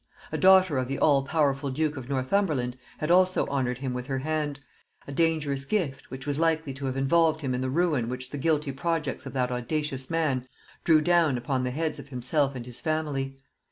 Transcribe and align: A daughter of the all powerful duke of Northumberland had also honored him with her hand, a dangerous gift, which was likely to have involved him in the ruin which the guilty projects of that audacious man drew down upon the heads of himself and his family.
A 0.31 0.37
daughter 0.39 0.79
of 0.79 0.87
the 0.87 0.97
all 0.97 1.21
powerful 1.21 1.69
duke 1.69 1.95
of 1.95 2.09
Northumberland 2.09 2.75
had 2.97 3.11
also 3.11 3.45
honored 3.49 3.77
him 3.77 3.93
with 3.93 4.07
her 4.07 4.17
hand, 4.17 4.59
a 5.07 5.11
dangerous 5.11 5.63
gift, 5.63 6.09
which 6.09 6.25
was 6.25 6.39
likely 6.39 6.73
to 6.73 6.87
have 6.87 6.97
involved 6.97 7.41
him 7.41 7.53
in 7.53 7.61
the 7.61 7.69
ruin 7.69 8.09
which 8.09 8.31
the 8.31 8.39
guilty 8.39 8.71
projects 8.71 9.27
of 9.27 9.33
that 9.33 9.51
audacious 9.51 10.09
man 10.09 10.47
drew 10.83 11.01
down 11.01 11.37
upon 11.37 11.63
the 11.63 11.69
heads 11.69 11.99
of 11.99 12.09
himself 12.09 12.55
and 12.55 12.65
his 12.65 12.81
family. 12.81 13.37